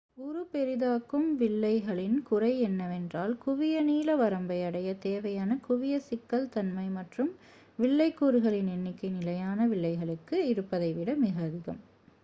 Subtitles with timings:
[0.17, 7.31] உரு பெரிதாக்கும் வில்லைகளின் குறை என்னவென்றால் குவிய நீள வரம்பை அடைய தேவையான குவிய சிக்கல் தன்மை மற்றும்
[7.79, 11.81] வில்லை கூறுகளின் எண்ணிக்கை நிலையான வில்லைகளுக்கு இருப்பதை விட மிக அதிகம்